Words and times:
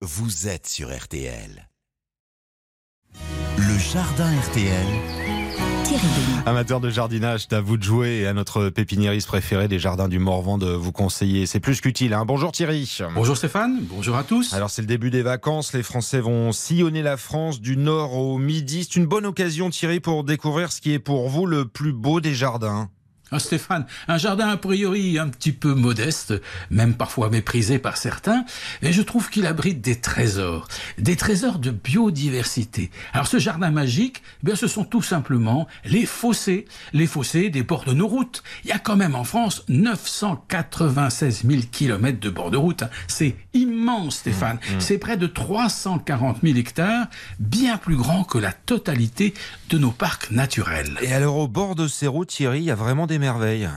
vous 0.00 0.46
êtes 0.46 0.68
sur 0.68 0.96
RTL. 0.96 1.68
Le 3.56 3.78
jardin 3.78 4.30
RTL. 4.42 4.86
Amateur 6.46 6.78
de 6.78 6.88
jardinage, 6.88 7.46
c'est 7.48 7.56
à 7.56 7.60
vous 7.60 7.76
de 7.76 7.82
jouer 7.82 8.18
et 8.18 8.26
à 8.28 8.32
notre 8.32 8.68
pépiniériste 8.68 9.26
préféré 9.26 9.66
des 9.66 9.80
jardins 9.80 10.06
du 10.06 10.20
Morvan 10.20 10.56
de 10.56 10.70
vous 10.70 10.92
conseiller. 10.92 11.46
C'est 11.46 11.58
plus 11.58 11.80
qu'utile. 11.80 12.14
Hein. 12.14 12.24
Bonjour 12.26 12.52
Thierry. 12.52 12.98
Bonjour 13.16 13.36
Stéphane, 13.36 13.80
bonjour 13.90 14.14
à 14.14 14.22
tous. 14.22 14.52
Alors 14.54 14.70
c'est 14.70 14.82
le 14.82 14.86
début 14.86 15.10
des 15.10 15.22
vacances, 15.22 15.72
les 15.72 15.82
Français 15.82 16.20
vont 16.20 16.52
sillonner 16.52 17.02
la 17.02 17.16
France 17.16 17.60
du 17.60 17.76
nord 17.76 18.14
au 18.14 18.38
midi. 18.38 18.84
C'est 18.84 18.94
une 18.94 19.06
bonne 19.06 19.26
occasion 19.26 19.68
Thierry 19.68 19.98
pour 19.98 20.22
découvrir 20.22 20.70
ce 20.70 20.80
qui 20.80 20.92
est 20.92 21.00
pour 21.00 21.28
vous 21.28 21.44
le 21.44 21.64
plus 21.66 21.92
beau 21.92 22.20
des 22.20 22.34
jardins. 22.34 22.88
Ah, 23.30 23.38
Stéphane, 23.38 23.84
un 24.08 24.16
jardin 24.16 24.48
a 24.48 24.56
priori 24.56 25.18
un 25.18 25.28
petit 25.28 25.52
peu 25.52 25.74
modeste, 25.74 26.34
même 26.70 26.94
parfois 26.94 27.28
méprisé 27.28 27.78
par 27.78 27.98
certains, 27.98 28.44
et 28.80 28.92
je 28.92 29.02
trouve 29.02 29.28
qu'il 29.28 29.44
abrite 29.46 29.82
des 29.82 30.00
trésors, 30.00 30.66
des 30.96 31.14
trésors 31.16 31.58
de 31.58 31.70
biodiversité. 31.70 32.90
Alors 33.12 33.26
ce 33.26 33.38
jardin 33.38 33.70
magique, 33.70 34.22
eh 34.42 34.46
bien 34.46 34.54
ce 34.56 34.66
sont 34.66 34.84
tout 34.84 35.02
simplement 35.02 35.68
les 35.84 36.06
fossés, 36.06 36.64
les 36.94 37.06
fossés 37.06 37.50
des 37.50 37.62
bords 37.62 37.84
de 37.84 37.92
nos 37.92 38.06
routes. 38.08 38.42
Il 38.64 38.70
y 38.70 38.72
a 38.72 38.78
quand 38.78 38.96
même 38.96 39.14
en 39.14 39.24
France 39.24 39.62
996 39.68 41.44
000 41.46 41.62
kilomètres 41.70 42.20
de 42.20 42.30
bords 42.30 42.50
de 42.50 42.56
route. 42.56 42.82
hein. 42.82 42.90
C'est 43.08 43.36
immense, 43.52 43.77
Stéphane. 44.10 44.58
C'est 44.78 44.98
près 44.98 45.16
de 45.16 45.26
340 45.26 46.38
000 46.42 46.58
hectares, 46.58 47.06
bien 47.38 47.78
plus 47.78 47.96
grand 47.96 48.24
que 48.24 48.38
la 48.38 48.52
totalité 48.52 49.34
de 49.70 49.78
nos 49.78 49.90
parcs 49.90 50.30
naturels. 50.30 50.98
Et 51.00 51.12
alors 51.12 51.36
au 51.36 51.48
bord 51.48 51.74
de 51.74 51.88
ces 51.88 52.06
routes 52.06 52.28
Thierry, 52.28 52.58
il 52.58 52.64
y 52.64 52.70
a 52.70 52.74
vraiment 52.74 53.06
des 53.06 53.18
merveilles. 53.18 53.68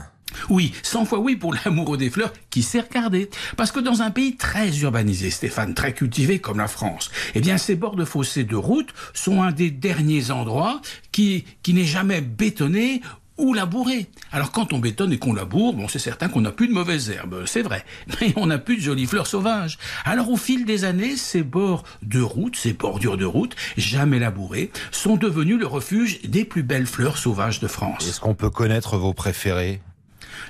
Oui, 0.50 0.72
100 0.82 1.04
fois 1.06 1.18
oui 1.18 1.36
pour 1.36 1.54
l'amoureux 1.64 1.96
des 1.96 2.10
fleurs 2.10 2.32
qui 2.50 2.62
sait 2.62 2.80
regarder. 2.80 3.30
Parce 3.56 3.72
que 3.72 3.80
dans 3.80 4.02
un 4.02 4.10
pays 4.10 4.36
très 4.36 4.76
urbanisé, 4.78 5.30
Stéphane, 5.30 5.74
très 5.74 5.94
cultivé 5.94 6.38
comme 6.38 6.58
la 6.58 6.68
France, 6.68 7.10
eh 7.34 7.40
bien 7.40 7.58
ces 7.58 7.74
bords 7.74 7.96
de 7.96 8.04
fossés 8.04 8.44
de 8.44 8.56
route 8.56 8.92
sont 9.14 9.42
un 9.42 9.52
des 9.52 9.70
derniers 9.70 10.30
endroits 10.30 10.80
qui, 11.10 11.44
qui 11.62 11.74
n'est 11.74 11.84
jamais 11.84 12.20
bétonné 12.20 13.00
ou 13.42 13.52
labouré. 13.54 14.06
Alors 14.30 14.52
quand 14.52 14.72
on 14.72 14.78
bétonne 14.78 15.12
et 15.12 15.18
qu'on 15.18 15.34
laboure, 15.34 15.74
bon 15.74 15.88
c'est 15.88 15.98
certain 15.98 16.28
qu'on 16.28 16.40
n'a 16.40 16.52
plus 16.52 16.68
de 16.68 16.72
mauvaises 16.72 17.10
herbes, 17.10 17.42
c'est 17.46 17.62
vrai, 17.62 17.84
mais 18.20 18.32
on 18.36 18.46
n'a 18.46 18.58
plus 18.58 18.76
de 18.76 18.82
jolies 18.82 19.06
fleurs 19.06 19.26
sauvages. 19.26 19.78
Alors 20.04 20.30
au 20.30 20.36
fil 20.36 20.64
des 20.64 20.84
années, 20.84 21.16
ces 21.16 21.42
bords 21.42 21.84
de 22.02 22.20
route, 22.20 22.56
ces 22.56 22.72
bordures 22.72 23.16
de 23.16 23.24
route, 23.24 23.56
jamais 23.76 24.18
labourés, 24.18 24.70
sont 24.92 25.16
devenus 25.16 25.58
le 25.58 25.66
refuge 25.66 26.22
des 26.22 26.44
plus 26.44 26.62
belles 26.62 26.86
fleurs 26.86 27.18
sauvages 27.18 27.60
de 27.60 27.66
France. 27.66 28.06
Est-ce 28.06 28.20
qu'on 28.20 28.34
peut 28.34 28.50
connaître 28.50 28.96
vos 28.96 29.12
préférés? 29.12 29.80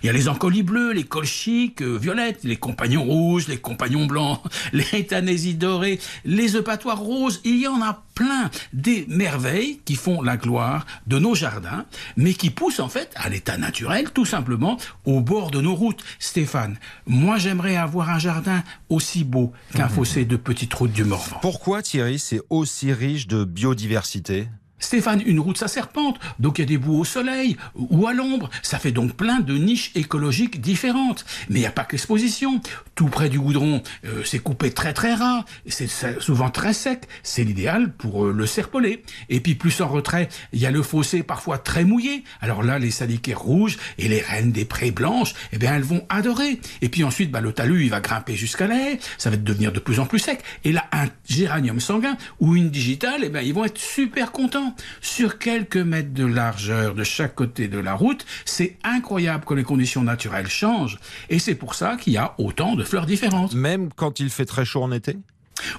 Il 0.02 0.06
y 0.06 0.10
a 0.10 0.12
les 0.12 0.28
encolis 0.28 0.62
bleus, 0.62 0.92
les 0.92 1.04
colchiques 1.04 1.82
euh, 1.82 1.96
violettes, 1.96 2.44
les 2.44 2.56
compagnons 2.56 3.04
rouges, 3.04 3.48
les 3.48 3.58
compagnons 3.58 4.06
blancs, 4.06 4.40
les 4.72 5.06
tanésies 5.06 5.54
dorées, 5.54 5.98
les 6.24 6.56
eupatoires 6.56 7.00
roses. 7.00 7.40
Il 7.44 7.60
y 7.60 7.68
en 7.68 7.82
a 7.82 8.02
plein 8.14 8.50
des 8.72 9.06
merveilles 9.08 9.80
qui 9.84 9.94
font 9.94 10.22
la 10.22 10.36
gloire 10.36 10.86
de 11.06 11.18
nos 11.18 11.34
jardins, 11.34 11.86
mais 12.16 12.34
qui 12.34 12.50
poussent 12.50 12.80
en 12.80 12.88
fait 12.88 13.10
à 13.16 13.28
l'état 13.28 13.56
naturel, 13.56 14.10
tout 14.10 14.26
simplement, 14.26 14.78
au 15.04 15.20
bord 15.20 15.50
de 15.50 15.60
nos 15.60 15.74
routes. 15.74 16.02
Stéphane, 16.18 16.76
moi 17.06 17.38
j'aimerais 17.38 17.76
avoir 17.76 18.10
un 18.10 18.18
jardin 18.18 18.62
aussi 18.88 19.24
beau 19.24 19.52
qu'un 19.74 19.88
fossé 19.88 20.24
de 20.24 20.36
petite 20.36 20.74
route 20.74 20.92
du 20.92 21.04
Morvan. 21.04 21.38
Pourquoi 21.40 21.82
Thierry 21.82 22.18
c'est 22.18 22.40
aussi 22.50 22.92
riche 22.92 23.26
de 23.26 23.44
biodiversité? 23.44 24.48
Stéphane, 24.82 25.22
une 25.24 25.40
route 25.40 25.56
ça 25.56 25.68
serpente, 25.68 26.18
donc 26.38 26.58
il 26.58 26.62
y 26.62 26.64
a 26.64 26.68
des 26.68 26.76
bouts 26.76 26.98
au 26.98 27.04
soleil 27.04 27.56
ou 27.74 28.06
à 28.06 28.12
l'ombre. 28.12 28.50
Ça 28.62 28.78
fait 28.78 28.92
donc 28.92 29.14
plein 29.14 29.40
de 29.40 29.56
niches 29.56 29.92
écologiques 29.94 30.60
différentes. 30.60 31.24
Mais 31.48 31.60
il 31.60 31.62
n'y 31.62 31.66
a 31.66 31.72
pas 31.72 31.84
que 31.84 31.92
l'exposition. 31.92 32.60
Tout 32.94 33.06
près 33.06 33.28
du 33.28 33.40
goudron, 33.40 33.82
euh, 34.04 34.22
c'est 34.24 34.40
coupé 34.40 34.70
très 34.70 34.92
très 34.92 35.14
ras, 35.14 35.44
c'est 35.66 35.88
souvent 36.20 36.50
très 36.50 36.74
sec. 36.74 37.04
C'est 37.22 37.44
l'idéal 37.44 37.92
pour 37.92 38.26
euh, 38.26 38.32
le 38.32 38.46
serpolet. 38.46 39.02
Et 39.30 39.40
puis 39.40 39.54
plus 39.54 39.80
en 39.80 39.88
retrait, 39.88 40.28
il 40.52 40.60
y 40.60 40.66
a 40.66 40.70
le 40.70 40.82
fossé 40.82 41.22
parfois 41.22 41.58
très 41.58 41.84
mouillé. 41.84 42.24
Alors 42.40 42.62
là, 42.62 42.78
les 42.78 42.90
salicaires 42.90 43.40
rouges 43.40 43.78
et 43.98 44.08
les 44.08 44.20
reines 44.20 44.52
des 44.52 44.64
prés 44.64 44.90
blanches, 44.90 45.34
eh 45.52 45.58
bien 45.58 45.74
elles 45.74 45.82
vont 45.82 46.04
adorer. 46.08 46.60
Et 46.82 46.88
puis 46.88 47.04
ensuite, 47.04 47.30
bah, 47.30 47.40
le 47.40 47.52
talus, 47.52 47.84
il 47.84 47.90
va 47.90 48.00
grimper 48.00 48.34
jusqu'à 48.34 48.66
la 48.66 48.74
haie. 48.74 48.98
Ça 49.16 49.30
va 49.30 49.36
devenir 49.36 49.72
de 49.72 49.80
plus 49.80 50.00
en 50.00 50.06
plus 50.06 50.18
sec. 50.18 50.42
Et 50.64 50.72
là, 50.72 50.84
un 50.92 51.06
géranium 51.28 51.80
sanguin 51.80 52.16
ou 52.40 52.56
une 52.56 52.70
digitale, 52.70 53.22
eh 53.24 53.28
ben 53.28 53.40
ils 53.40 53.54
vont 53.54 53.64
être 53.64 53.78
super 53.78 54.32
contents. 54.32 54.71
Sur 55.00 55.38
quelques 55.38 55.76
mètres 55.76 56.12
de 56.12 56.24
largeur 56.24 56.94
de 56.94 57.04
chaque 57.04 57.34
côté 57.34 57.68
de 57.68 57.78
la 57.78 57.94
route, 57.94 58.24
c'est 58.44 58.76
incroyable 58.84 59.44
que 59.44 59.54
les 59.54 59.64
conditions 59.64 60.02
naturelles 60.02 60.48
changent. 60.48 60.98
Et 61.28 61.38
c'est 61.38 61.54
pour 61.54 61.74
ça 61.74 61.96
qu'il 61.96 62.12
y 62.12 62.18
a 62.18 62.34
autant 62.38 62.74
de 62.74 62.84
fleurs 62.84 63.06
différentes. 63.06 63.54
Même 63.54 63.90
quand 63.94 64.20
il 64.20 64.30
fait 64.30 64.46
très 64.46 64.64
chaud 64.64 64.82
en 64.82 64.92
été? 64.92 65.16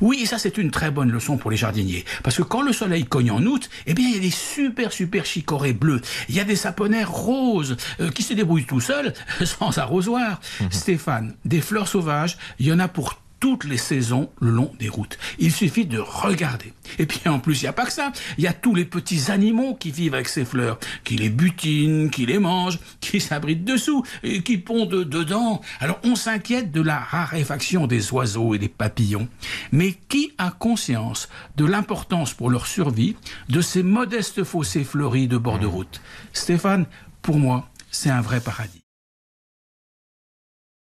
Oui, 0.02 0.20
et 0.22 0.26
ça 0.26 0.38
c'est 0.38 0.58
une 0.58 0.72
très 0.72 0.92
bonne 0.92 1.12
leçon 1.12 1.38
pour 1.38 1.52
les 1.52 1.58
jardiniers. 1.58 2.06
Parce 2.24 2.38
que 2.38 2.44
quand 2.44 2.62
le 2.62 2.74
soleil 2.74 3.06
cogne 3.06 3.32
en 3.32 3.44
août, 3.44 3.70
eh 3.86 3.94
bien 3.94 4.08
il 4.08 4.16
y 4.16 4.18
a 4.18 4.22
des 4.22 4.32
super 4.32 4.92
super 4.92 5.26
chicorées 5.26 5.74
bleues. 5.74 6.02
Il 6.30 6.36
y 6.36 6.40
a 6.40 6.44
des 6.44 6.56
saponaires 6.56 7.12
roses 7.12 7.78
euh, 8.00 8.10
qui 8.10 8.24
se 8.24 8.34
débrouillent 8.34 8.66
tout 8.66 8.80
seuls 8.80 9.14
sans 9.44 9.78
arrosoir. 9.78 10.40
Stéphane, 10.70 11.36
des 11.46 11.62
fleurs 11.62 11.88
sauvages, 11.88 12.38
il 12.60 12.68
y 12.68 12.74
en 12.74 12.80
a 12.80 12.88
pour 12.88 13.23
toutes 13.44 13.66
les 13.66 13.76
saisons 13.76 14.30
le 14.40 14.52
long 14.52 14.72
des 14.80 14.88
routes. 14.88 15.18
Il 15.38 15.52
suffit 15.52 15.86
de 15.86 16.00
regarder. 16.00 16.72
Et 16.98 17.06
puis 17.06 17.28
en 17.28 17.40
plus, 17.40 17.60
il 17.60 17.66
n'y 17.66 17.68
a 17.68 17.74
pas 17.74 17.86
que 17.86 17.92
ça. 17.92 18.14
Il 18.38 18.44
y 18.46 18.48
a 18.48 18.54
tous 18.54 18.74
les 18.74 18.86
petits 18.86 19.32
animaux 19.32 19.76
qui 19.76 19.92
vivent 19.92 20.14
avec 20.14 20.30
ces 20.30 20.46
fleurs, 20.46 20.80
qui 21.04 21.18
les 21.18 21.28
butinent, 21.28 22.10
qui 22.10 22.26
les 22.26 22.40
mangent, 22.40 22.80
qui 23.02 23.20
s'abritent 23.20 23.66
dessous, 23.66 24.02
et 24.24 24.44
qui 24.44 24.58
pondent 24.58 25.04
dedans. 25.04 25.60
Alors 25.82 26.00
on 26.06 26.16
s'inquiète 26.16 26.72
de 26.72 26.80
la 26.80 26.98
raréfaction 26.98 27.86
des 27.86 28.14
oiseaux 28.14 28.54
et 28.54 28.60
des 28.60 28.70
papillons. 28.70 29.28
Mais 29.74 29.92
qui 30.08 30.32
a 30.38 30.50
conscience 30.50 31.28
de 31.58 31.66
l'importance 31.66 32.34
pour 32.34 32.50
leur 32.50 32.66
survie 32.66 33.18
de 33.50 33.60
ces 33.60 33.84
modestes 33.84 34.46
fossés 34.46 34.86
fleuris 34.86 35.28
de 35.28 35.36
bord 35.36 35.60
de 35.60 35.68
route? 35.68 36.00
Stéphane, 36.32 36.86
pour 37.22 37.40
moi, 37.40 37.68
c'est 37.92 38.10
un 38.10 38.22
vrai 38.22 38.40
paradis. 38.40 38.83